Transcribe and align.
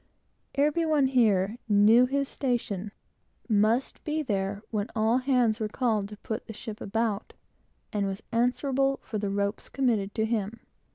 Every 0.55 0.83
one 0.83 1.05
here 1.05 1.59
knew 1.69 2.07
his 2.07 2.27
station, 2.27 2.91
must 3.47 4.03
be 4.03 4.23
there 4.23 4.63
when 4.71 4.89
all 4.95 5.19
hands 5.19 5.59
were 5.59 5.67
called 5.67 6.09
to 6.09 6.17
put 6.17 6.47
the 6.47 6.53
ship 6.53 6.81
about, 6.81 7.33
and 7.93 8.07
was 8.07 8.23
answerable 8.31 8.99
for 9.03 9.17
every 9.17 9.29
rope 9.29 9.61
committed 9.73 10.15
to 10.15 10.25
him. 10.25 10.61